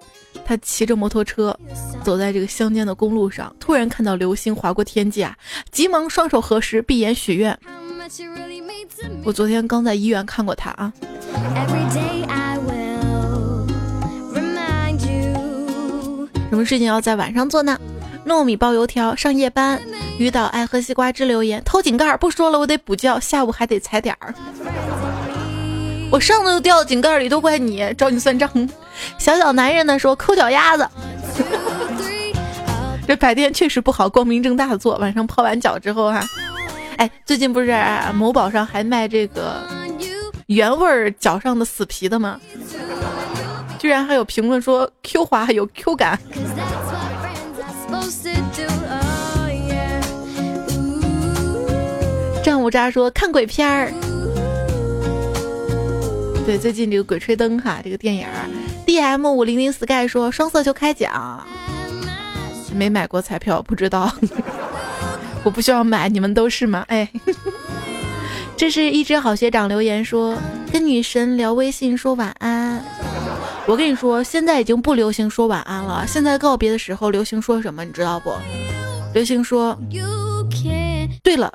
[0.44, 1.58] 他骑着摩托车
[2.04, 5.34] 走在这个乡间的公路上，突然看到流星划过天际啊，
[5.72, 7.58] 急忙双手合十，闭眼许愿。
[9.24, 10.92] 我昨天刚在医院看过他啊。
[16.50, 17.80] 什么事情要在晚上做呢？
[18.26, 19.82] 糯米包油条上夜班，
[20.18, 24.36] 遇到爱喝西瓜汁留言偷井盖不说了，我得补觉，下午还得踩点儿。
[26.12, 28.50] 我上次就掉井盖里，都怪你，找你算账。
[29.18, 30.88] 小小男人呢说抠脚丫子，
[33.08, 36.24] 这白天确实不好光明正大的做，晚上泡完脚之后哈，
[36.98, 37.76] 哎，最近不是
[38.16, 39.62] 某宝上还卖这个
[40.48, 42.40] 原味脚上的死皮的吗？
[43.78, 46.20] 居然还有评论说 Q 滑有 Q 感。
[52.44, 53.94] 战五渣说看鬼片儿，
[56.50, 58.26] 对，最近这个《鬼吹灯》哈，这个电影
[58.84, 61.46] ，D M 五零零 Sky 说双色球开奖，
[62.74, 64.12] 没买过彩票不知道，
[65.46, 66.84] 我不需要买，你们都是吗？
[66.88, 67.08] 哎，
[68.58, 70.36] 这是一只好学长留言说
[70.74, 72.84] 跟女神聊微信说晚安，
[73.68, 78.34] 我跟你说，现在已经不流行说晚安了，现在告别的时候流行说什么，你知道不？
[79.14, 79.78] 流行说，
[81.22, 81.54] 对了。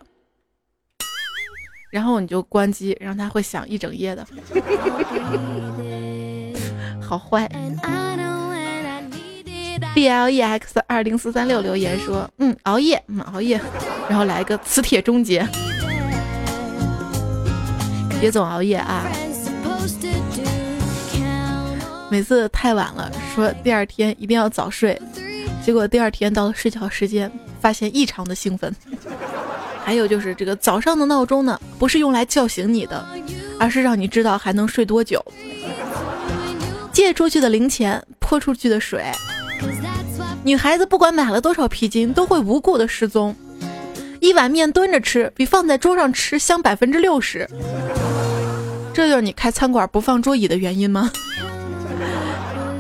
[1.94, 4.26] 然后你就关机，然后它会响一整夜的，
[7.00, 7.48] 好坏。
[9.94, 13.61] B L E X 二零四三六留言说：“嗯，熬夜，嗯，熬夜，
[14.09, 15.46] 然后来一个磁铁终结，
[18.20, 19.07] 别总熬夜啊！
[22.11, 25.00] 每次太晚了，说第二天一定要早睡，
[25.64, 27.30] 结果第二天到了睡觉时间，
[27.61, 28.74] 发现异常的兴奋。”
[29.84, 33.06] 还有就是这个早上的闹钟呢，不是用来叫醒你的，
[33.58, 35.22] 而是让你知道还能睡多久。
[36.90, 39.04] 借出去的零钱，泼出去的水。
[40.42, 43.34] 女孩子不管买了多少皮筋，都会无故的失踪。
[44.20, 47.48] 一碗面蹲着吃，比放在桌上吃香百分之六十。
[48.94, 51.10] 这就是你开餐馆不放桌椅的原因吗？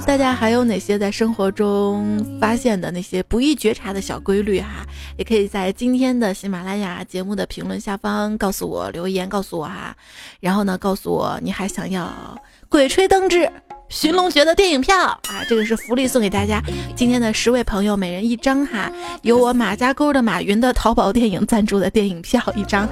[0.06, 4.86] 大家还有哪些在生活中发现的那些不易觉察的小规律哈？
[5.16, 9.96] 也可以在今天的喜马拉雅节目的评论下方告诉我留言，告诉我哈。
[10.40, 12.04] 然后呢，告诉我你还想要
[12.68, 13.50] 《鬼吹灯之
[13.88, 15.42] 寻龙诀》的电影票啊？
[15.48, 16.62] 这个是福利送给大家，
[16.94, 22.86] 今天的十位朋友每人一张哈，有我马家沟的马云的淘宝电影赞助的电影票一张。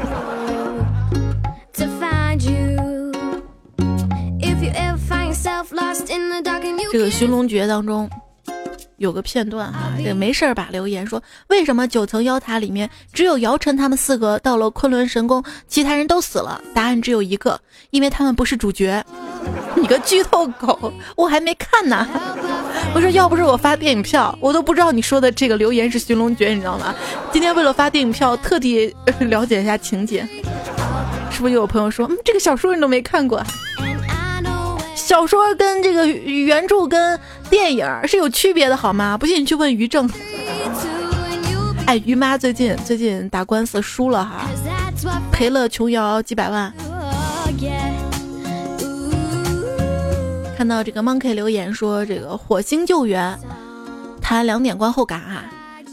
[6.91, 8.09] 这个《寻龙诀》当中
[8.99, 10.69] 有个片段哈，这个没事儿吧？
[10.71, 16.61] 留言说为什么九层妖塔里面只有姚晨他们四个到了昆仑神宫，其他人都死了？
[16.75, 17.59] 答案只有一个，
[17.91, 19.03] 因为他们不是主角。
[19.75, 22.07] 你个剧透狗，我还没看呢。
[22.95, 26.95] 我说要不是我发电影票，我都不知道你说的这个留言是《寻龙诀》，你知道吗？
[27.33, 30.29] 今天为了发电影票，特地了解一下情节。
[31.31, 33.43] 是不是有朋友说，嗯，这个小说你都没看过？
[34.95, 37.19] 小说跟这个原著跟
[37.51, 39.17] 电影是有区别的，好吗？
[39.19, 40.09] 不信你去问于正。
[41.87, 44.47] 哎，于妈最近最近打官司输了哈，
[45.33, 46.73] 赔了琼瑶几百万。
[50.57, 53.37] 看到这个 monkey 留言说，这个火星救援
[54.21, 55.45] 谈两点观后感啊。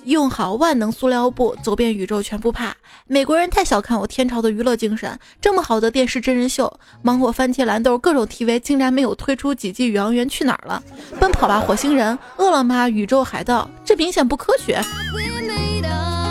[0.10, 2.76] 用好万能塑料布，走遍宇宙全不怕。
[3.06, 10.82] 美国人太小看我天朝的娱乐精神，这么好的电视真人秀，芒果、番茄、蓝豆各种 TV 竟然没有推出几季《宇航员去哪儿了》？
[11.20, 14.82] 奔跑吧火星人、饿了么、宇宙海盗，这明显不科学。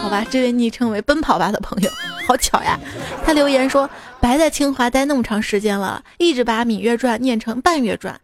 [0.03, 1.91] 好吧，这位昵称为“奔跑吧”的朋友，
[2.27, 2.79] 好巧呀！
[3.25, 3.89] 他留言说
[4.21, 8.15] ：“白在清华待那么长时间了，一直把《芈月传》念成《半月传》，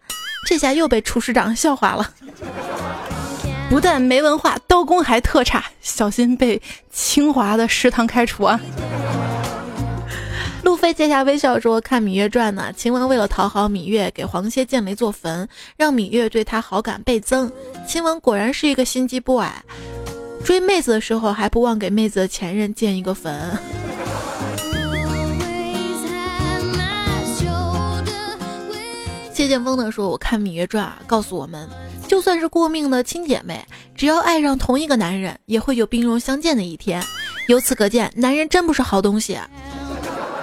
[0.49, 2.11] 这下又被厨师长笑话了。”
[3.71, 8.61] 不但没文化，刀工还特差，小心被清华的食堂开除啊！
[10.63, 17.51] 路飞接下微笑说：“看《芈月传》呢，秦王为了讨好芈月，给黄歇建了一座坟，让芈月对他好感倍增。
[17.87, 19.47] 秦王果然是一个心机 boy，
[20.45, 23.59] 追妹子的时候还不忘给妹子的前任建一个坟。”
[29.33, 31.69] 谢剑锋的说：“我看《芈月传》啊，告诉我们。”
[32.07, 33.65] 就算是过命的亲姐妹，
[33.95, 37.03] 只要爱上同一个男人，也会有兵戎相见的一天。
[37.49, 39.39] 由此可见，男人真不是好东西。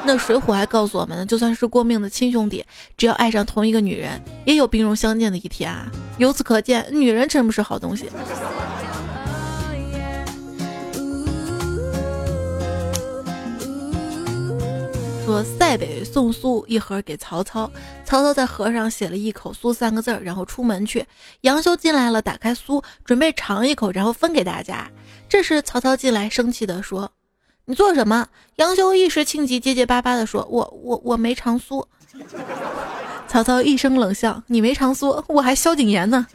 [0.03, 2.65] 那水浒还告诉我们呢，就算是过命的亲兄弟，
[2.97, 5.89] 只要爱上同一个女人，也有兵戎相见的一天啊。
[6.17, 8.09] 由此可见，女人真不是好东西。
[15.25, 17.69] 说塞北送苏一盒给曹操，
[18.03, 21.05] 曹操在盒上写了一口苏三个字，然后出门去。
[21.41, 24.89] 杨修进来了，打开苏，准备尝一口，然后分给大家。
[25.29, 27.11] 这时曹操进来，生气的说
[27.65, 31.87] ：“你做什么？”杨修一时情急，结结巴巴的说：“我我我没尝苏。
[33.27, 36.25] ”曹操一声冷笑：“你没尝苏，我还萧景琰呢。”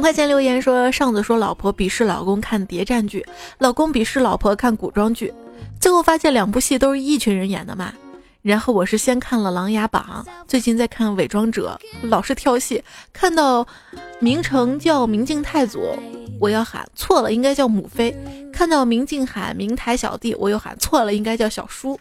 [0.00, 3.24] 块钱留言说，上次说老婆鄙视老公看谍战剧，
[3.58, 5.32] 老公鄙视老婆看古装剧，
[5.80, 7.92] 最后发现两部戏都是一群人演的嘛。
[8.42, 12.82] 然后我是先看了《琅琊榜》，最近在看《伪装者》，老是挑戏，
[13.12, 13.66] 看到
[14.18, 15.94] 明成叫明镜太祖，
[16.40, 18.14] 我要喊错了，应该叫母妃；
[18.50, 22.00] 看到明镜喊明台小弟，我又喊错了，应该叫小叔。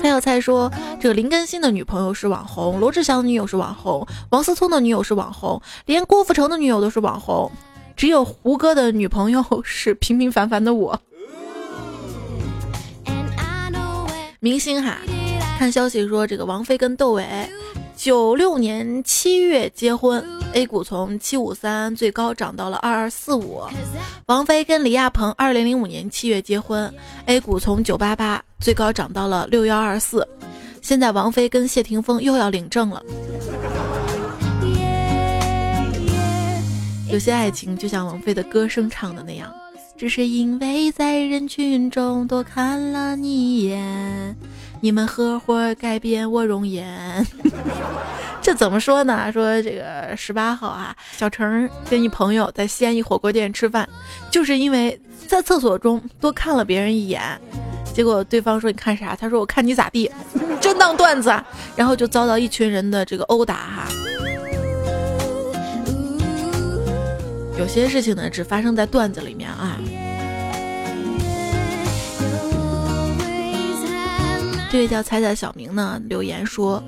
[0.00, 7.50] 蔡小蔡说：“这个林更新的女朋友是网红，罗志祥的女友是网红，王思聪的女友是网红，连郭富城的女友都是网红，
[7.96, 10.98] 只有胡歌的女朋友 是平平凡凡的我。”
[14.40, 14.98] 明星哈，
[15.58, 17.26] 看消息说这个王菲跟窦唯，
[17.96, 23.64] 九六年七月结婚，A 股从七五三最高涨到了二二四五。
[24.26, 26.94] 王菲跟李亚鹏二零零五年七月结婚
[27.26, 30.26] ，A 股从九八八最高涨到了六幺二四。
[30.82, 33.02] 现在王菲跟谢霆锋又要领证了。
[37.10, 39.52] 有些爱情就像王菲的歌声唱的那样。
[39.96, 44.36] 只是因为在人群中多看了你一眼，
[44.80, 47.26] 你们合伙改变我容颜。
[48.40, 49.32] 这怎么说呢？
[49.32, 53.88] 说这个十八号啊，小程跟一朋友在西安一火锅店吃饭，
[54.30, 57.20] 就是因为在厕所中多看了别人一眼，
[57.98, 59.16] 结果对方说你看啥？
[59.16, 60.08] 他说我看你咋地，
[60.60, 61.34] 真当段子？
[61.74, 63.88] 然后就遭到一群人的这个殴打哈。
[67.58, 69.76] 有些事情呢，只发生在段子里面啊。
[74.70, 76.80] 这位叫彩彩小明呢留言说，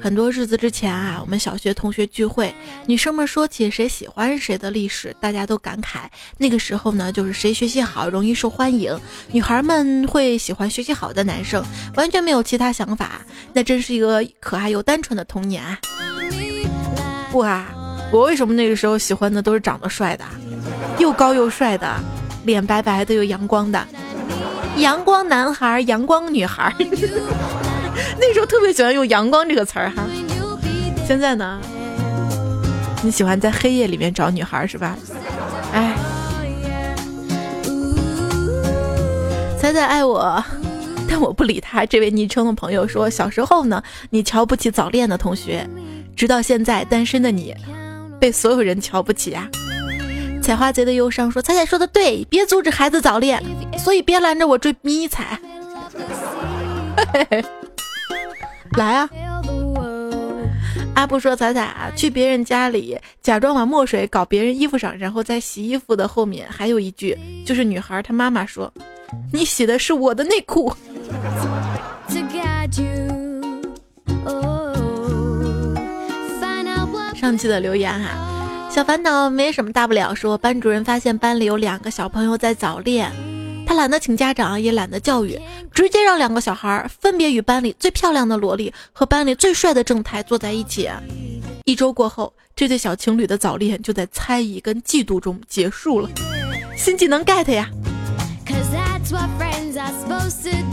[0.00, 2.54] 很多日子之前啊，我们小学同学聚会，
[2.86, 6.08] 女生们说起谁喜欢谁的历史，大家都感慨，
[6.38, 8.98] 那个时候呢，就是谁学习好容易受欢迎，
[9.30, 11.62] 女孩们会喜欢学习好的男生，
[11.96, 13.20] 完全没有其他想法，
[13.52, 15.78] 那真是一个可爱又单纯的童年啊！
[17.30, 17.66] 不啊。
[18.12, 20.24] 我为什么那个时候喜欢的都是长得帅的，
[20.98, 21.94] 又高又帅的，
[22.44, 23.86] 脸白白的又阳光的，
[24.78, 26.74] 阳光男孩、阳光女孩。
[28.18, 30.04] 那时候特别喜欢用“阳光”这个词儿哈。
[31.06, 31.60] 现在呢，
[33.02, 34.96] 你喜欢在黑夜里面找女孩是吧？
[35.72, 35.96] 哎，
[39.58, 40.42] 彩彩爱我，
[41.08, 41.84] 但我不理他。
[41.86, 45.68] 这位昵称的朋友说，小时候呢，你瞧不起早恋的同学，
[46.16, 47.54] 直到现在单身的你。
[48.20, 49.48] 被所有人瞧不起呀！
[50.42, 53.42] 采花贼的忧伤说：“彩彩说的对，别阻止孩子早恋，
[53.78, 55.40] 所以别拦着我追迷彩。”
[58.76, 59.08] 来啊！
[60.94, 68.72] 阿布说：“彩彩啊，去别人家里假装把墨水搞别人衣服上，然后在洗衣服的后面还有一句，就是女孩她妈妈说
[69.32, 70.72] ：‘你洗的是我的内裤。
[77.14, 80.14] ’”上期的留言哈，小烦恼没什么大不了。
[80.14, 83.10] 说班主任发现班里有两个小朋友在早恋，
[83.70, 85.40] 他懒得请家长，也懒得教育，
[85.72, 90.90] 直接让两个小孩分别与班里最漂亮的萝莉和班里最帅的正太坐在一起。
[91.66, 96.10] 一周过后，这对小情侣的早恋就在猜疑跟嫉妒中结束了。
[96.76, 97.70] 新技能 get 呀！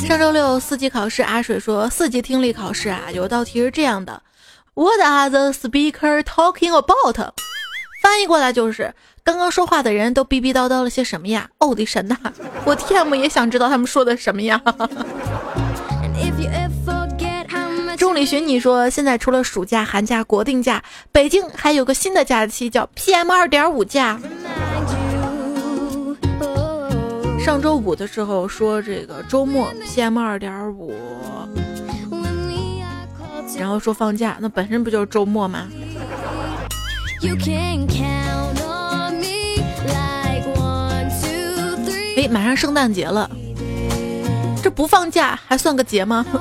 [0.08, 4.24] 上周六四级考试，阿水说四级听力考试啊，有道题是这样的。
[4.74, 7.30] What are the speaker talking about？
[8.02, 8.96] 翻译过来就是
[9.28, 11.50] 刚刚说话的人都逼逼叨叨了些什么呀？
[11.60, 12.16] 哦，我的神呐！
[12.64, 14.62] 我 TM 也想知道他们说的什么呀。
[17.98, 24.18] 钟里寻你说，现在除了暑假、寒假、国定假，北京还有个新的假期叫 PM 二点五假。
[27.38, 30.96] 上周五的时候说这个周末 PM 二点五。
[33.60, 35.68] 然后说放假，那本身不就是周末吗？
[42.28, 43.30] 马上圣诞节了，
[44.62, 46.26] 这不放假还算个节吗？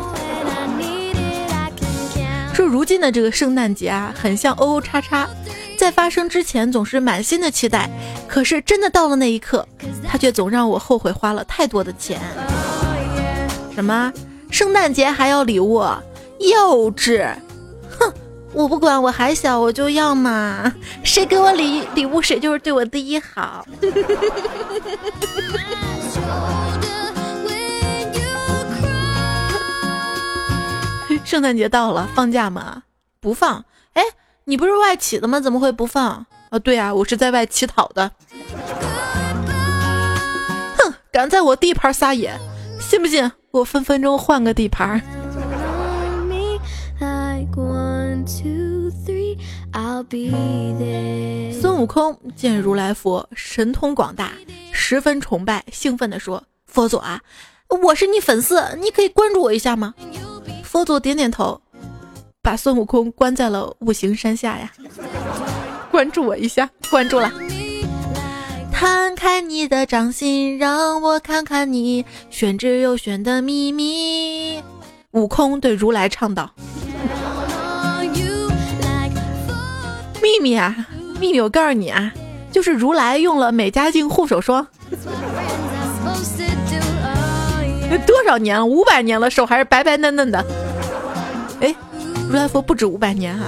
[2.55, 5.29] 说如今的这个圣诞节啊，很像 O O 叉叉，
[5.79, 7.91] 在发生之前总是满心的期待，
[8.27, 9.67] 可是真的到了那一刻，
[10.09, 12.21] 他却总让我后悔花了太多的钱。
[13.75, 14.13] 什么？
[14.51, 15.85] 圣诞节还要礼物？
[16.39, 17.29] 幼稚，
[18.57, 20.73] 我不管，我还小，我就要嘛。
[21.05, 23.67] 谁给我礼礼物，谁就是对我第一好。
[31.23, 32.85] 圣诞节到了，放假吗？
[33.21, 33.63] 不放。
[33.93, 34.03] 哎，
[34.45, 35.39] 你不是外企的吗？
[35.39, 36.25] 怎么会不放？
[36.49, 38.11] 啊，对啊，我是在外乞讨的。
[40.79, 42.33] 哼，敢在我地盘撒野，
[42.81, 45.03] 信不信我分分钟换个地盘？
[51.53, 54.33] 孙悟空见如来佛神通广大，
[54.73, 57.21] 十分崇拜，兴奋地说：“佛祖啊，
[57.83, 59.95] 我是你粉丝，你可以关注我一下吗？”
[60.65, 61.61] 佛祖点点头，
[62.43, 64.73] 把孙悟空关在了五行山下呀。
[65.91, 67.33] 关注我一下，关注了。
[68.73, 74.61] 摊开你的掌心，让我看看你玄之又玄的秘密。
[75.13, 76.53] 悟空对如来唱道
[80.27, 80.75] ：“秘密啊，
[81.21, 82.13] 秘密，我告诉你啊，
[82.51, 84.67] 就是如来用了美加净护手霜。
[88.05, 88.67] 多少年了？
[88.67, 90.45] 五百年了，手还是白白嫩嫩的。
[91.61, 91.73] 哎，
[92.29, 93.47] 如来佛不止五百年哈。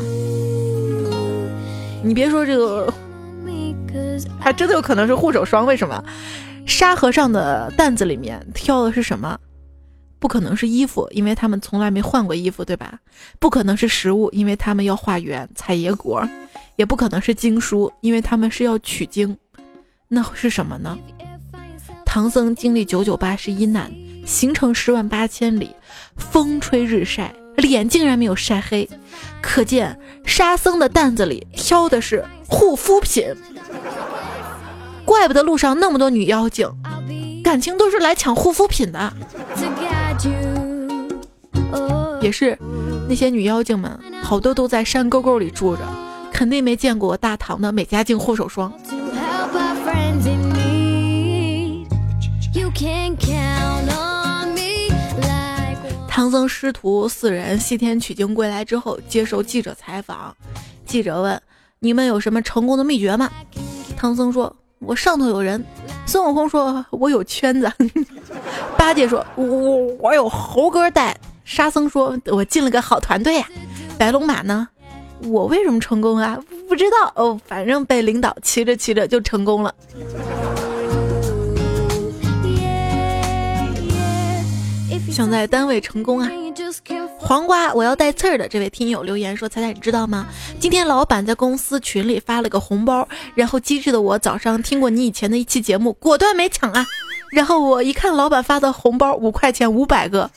[2.04, 2.94] 你别说这个。”
[4.38, 6.04] 还真的有可能是护手霜，为什么？
[6.64, 9.36] 沙和尚的担子里面挑的是什么？
[10.20, 13.00] 不可能是衣服，因为他们从来没换过衣服，对吧？
[13.40, 16.22] 不可能是食物，因为他们要化缘采野果；
[16.78, 19.36] 也不可能是经书，因为他们是要取经。
[20.06, 20.96] 那是什么呢？
[22.06, 23.92] 唐僧经历九九八十一难，
[24.24, 25.74] 行程十万八千里，
[26.16, 28.88] 风吹日晒，脸竟然没有晒黑，
[29.42, 33.26] 可见沙僧的担子里挑的是护肤品。
[35.04, 36.70] 怪不得路上那么多女妖精，
[37.42, 39.12] 感情都是来抢护肤品的。
[42.22, 42.56] 也是，
[43.08, 45.82] 那些女妖精们好多都在山沟沟里住着，
[46.38, 48.72] 肯定没见过大唐的美加净护手霜。
[56.06, 60.32] 唐僧师徒四人西天取经归来之后，接受记者采访，
[60.86, 61.42] 记者问
[61.80, 63.28] ：“你们有什么成功的秘诀吗？”
[63.98, 64.54] 唐僧说。
[64.78, 65.60] 我上头有人，
[66.06, 67.68] 孙悟空说：“我有圈子。
[68.78, 69.44] ”八戒说：“我
[69.98, 73.48] 我有猴哥带。”沙僧说：“我进了个好团队呀。”
[73.98, 74.68] 白龙马呢？
[75.24, 76.38] 我为什么成功啊？
[76.68, 79.74] 不知道哦，反正被领导骑着骑着就成功了。
[85.10, 86.30] 想在单位成功啊！
[87.18, 88.46] 黄瓜，我要带刺儿的。
[88.46, 90.28] 这位听友留言说：“彩彩，你知道吗？
[90.60, 96.86] 今天老板在公司群里发了个红包，然后机智的我早上听过你以前的一期节目，果断没抢啊。
[97.32, 100.30] 然后我一看老板发的红包五块钱五百个，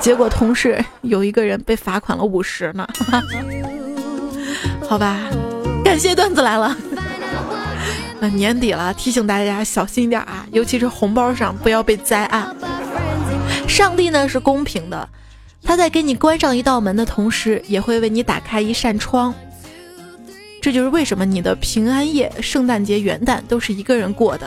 [0.00, 2.86] 结果同事有一个人被罚款了五十呢。
[4.88, 5.18] 好吧，
[5.84, 6.76] 感谢段子来了。
[8.20, 12.54] 那 年底了，提醒大家小心点啊，尤其是红包上不要被栽啊。
[13.68, 15.08] 上帝呢是公平的。”
[15.62, 19.34] 他在给你关上一道门的同时，也会为你打开一扇窗。
[20.62, 24.46] 这就是为什么你的平安夜、圣诞节、元旦都是一个人过的，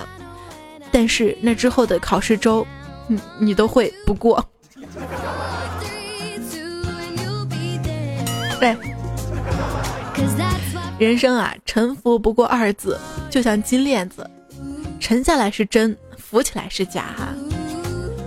[0.91, 2.65] 但是那之后的考试周，
[3.07, 4.41] 你你都会不过。
[8.61, 8.75] 对，
[10.99, 14.29] 人生啊，沉浮不过二字，就像金链子，
[14.99, 17.29] 沉下来是真，浮起来是假哈。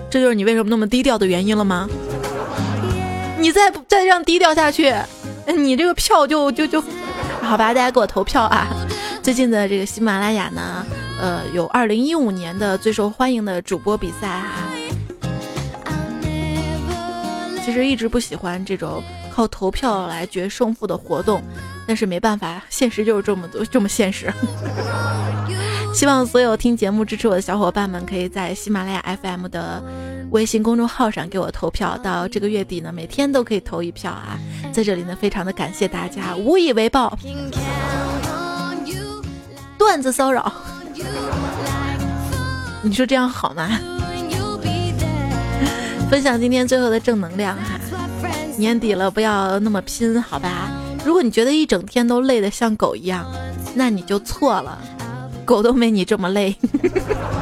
[0.09, 1.87] 这就是你为什么那么低调的原因了吗？
[3.39, 4.91] 你再再这样低调下去，
[5.55, 6.83] 你这个票就就就，
[7.43, 8.69] 好吧，大家给我投票啊！
[9.23, 10.87] 最近的这个喜马拉雅呢，
[11.21, 14.71] 呃，有二零一五年的最受欢迎的主播比赛哈。
[17.65, 19.03] 其实一直不喜欢这种
[19.35, 21.43] 靠投票来决胜负的活动，
[21.87, 24.33] 但是没办法，现实就是这么多这么现实。
[25.95, 29.83] 希望所有听节目支持我的小伙伴们，可以在喜马拉雅 FM 的
[30.31, 31.99] 微信公众号上给我投票。
[31.99, 34.39] 到这个月底呢，每天都可以投一票啊！
[34.73, 37.19] 在这里呢，非常的感谢大家，无以为报。
[39.77, 40.51] 段子骚扰，
[42.83, 43.79] 你说这样好吗？
[46.11, 47.79] 分享今天最后的正能量哈！
[48.57, 50.71] 年底了，不要那么拼，好吧？
[51.05, 53.27] 如果你觉得一整天都累得像狗一样，
[53.75, 54.79] 那你就错了。
[55.45, 56.57] 狗都没你这么累，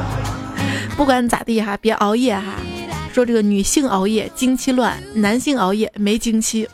[0.97, 2.55] 不管咋地哈，别熬夜哈。
[3.13, 6.67] 说这个女性熬夜经期乱，男性熬夜没经期。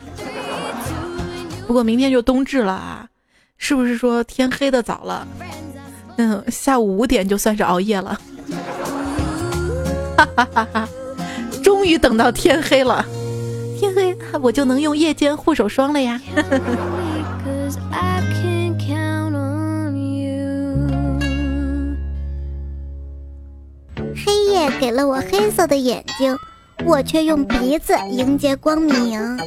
[1.66, 3.06] 不过明天就冬至了啊，
[3.58, 5.28] 是不是说天黑的早了？
[6.16, 8.18] 嗯，下午五点就算是熬夜了。
[10.16, 10.88] 哈哈哈哈！
[11.62, 13.04] 终于等到天黑了，
[14.42, 16.20] 我就能用夜间护手霜了呀。
[24.14, 26.36] 黑夜给了我黑色的眼睛，
[26.84, 29.38] 我却用鼻子迎接光明。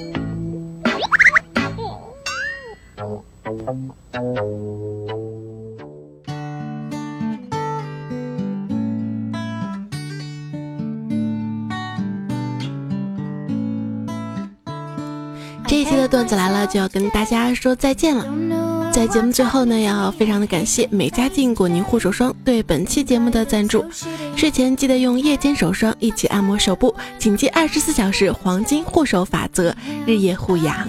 [15.81, 18.23] 一期的段子来了，就要跟大家说再见了。
[18.91, 23.83] 在节目最后呢，要非常的感谢美加净果泥护手霜对本期节目的赞助。
[24.35, 29.73] 睡前记得用夜间手霜一起按摩手部，谨记二十四小时黄金护手法则，
[30.05, 30.87] 日夜护养。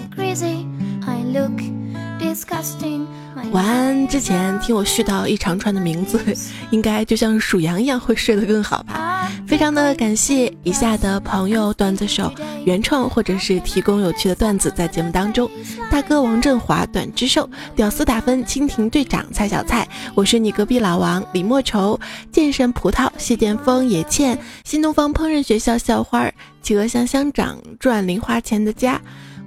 [3.51, 6.21] 晚安之前听我絮叨一长串的名字，
[6.71, 9.12] 应该就像数羊一样会睡得更好吧？
[9.53, 12.33] 非常的感谢以下的朋友段子手
[12.65, 15.47] 原创或者是提供有趣的段子在节目当中。
[15.91, 17.47] 大哥王振华短之寿
[17.77, 22.01] 屌丝打分蜻蜓队长蔡小蔡，我是你隔壁老王李莫愁
[22.33, 26.33] 剑神葡萄谢剑锋野倩新东方烹饪学校校花
[26.63, 28.99] 企鹅香香长赚零花钱的家。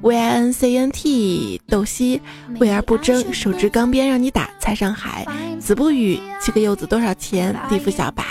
[0.06, 2.22] V i n c n t 斗西，
[2.60, 4.47] 为而不争，手执钢鞭让你打。
[4.60, 5.26] 蔡上海，
[5.60, 7.56] 子不语，七个柚子多少钱？
[7.68, 8.24] 地府小白。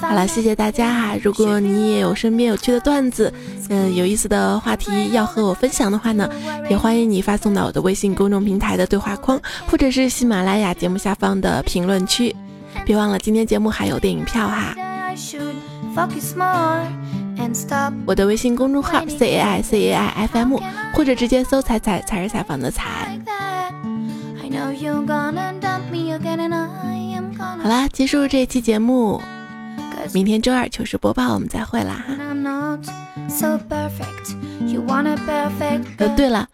[0.00, 1.16] 好了，谢谢大家哈！
[1.22, 3.32] 如果你也有身边有趣的段子，
[3.68, 6.28] 嗯，有意思的话题要和我分享的话呢，
[6.68, 12.34] 也欢迎你发送到我的微信公众平台的对话框，或者是喜马拉雅节目下方的评论区。
[12.84, 14.74] 别忘了，今天节目还有电影票哈。
[18.06, 20.58] 我的微信公众号 c a i c a i f m，
[20.94, 23.18] 或者直接搜“彩彩才是采访的彩”。
[27.62, 29.20] 好啦，结束这期节目，
[30.12, 32.04] 明天周二糗事播报我们再会啦！
[35.98, 36.48] 呃，对了，